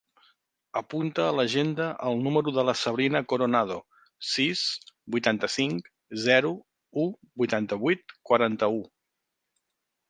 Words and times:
Apunta 0.79 1.25
a 1.25 1.33
l'agenda 1.39 1.89
el 2.11 2.17
número 2.27 2.53
de 2.55 2.63
la 2.69 2.75
Sabrina 2.85 3.21
Coronado: 3.33 3.77
sis, 4.31 4.65
vuitanta-cinc, 5.17 5.95
zero, 6.27 6.55
u, 7.05 7.07
vuitanta-vuit, 7.45 8.19
quaranta-u. 8.33 8.85